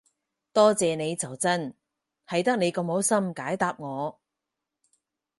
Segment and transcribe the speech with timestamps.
[0.51, 1.75] 多謝你就真，
[2.25, 4.19] 係得你咁好心解答我